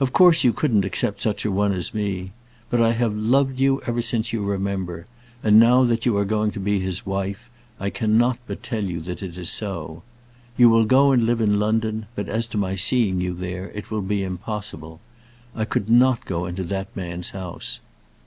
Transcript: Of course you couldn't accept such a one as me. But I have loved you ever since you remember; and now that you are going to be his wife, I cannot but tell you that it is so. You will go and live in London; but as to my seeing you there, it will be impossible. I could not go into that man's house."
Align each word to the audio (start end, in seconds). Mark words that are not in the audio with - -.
Of 0.00 0.12
course 0.12 0.44
you 0.44 0.52
couldn't 0.52 0.84
accept 0.84 1.22
such 1.22 1.46
a 1.46 1.50
one 1.50 1.72
as 1.72 1.94
me. 1.94 2.32
But 2.68 2.82
I 2.82 2.92
have 2.92 3.16
loved 3.16 3.58
you 3.58 3.80
ever 3.86 4.02
since 4.02 4.30
you 4.30 4.44
remember; 4.44 5.06
and 5.42 5.58
now 5.58 5.84
that 5.84 6.04
you 6.04 6.14
are 6.18 6.26
going 6.26 6.50
to 6.50 6.60
be 6.60 6.78
his 6.78 7.06
wife, 7.06 7.48
I 7.80 7.88
cannot 7.88 8.36
but 8.46 8.62
tell 8.62 8.84
you 8.84 9.00
that 9.00 9.22
it 9.22 9.38
is 9.38 9.48
so. 9.48 10.02
You 10.58 10.68
will 10.68 10.84
go 10.84 11.10
and 11.10 11.22
live 11.24 11.40
in 11.40 11.58
London; 11.58 12.04
but 12.14 12.28
as 12.28 12.46
to 12.48 12.58
my 12.58 12.74
seeing 12.74 13.18
you 13.22 13.32
there, 13.32 13.70
it 13.70 13.90
will 13.90 14.02
be 14.02 14.22
impossible. 14.22 15.00
I 15.54 15.64
could 15.64 15.88
not 15.88 16.26
go 16.26 16.44
into 16.44 16.62
that 16.64 16.94
man's 16.94 17.30
house." 17.30 17.80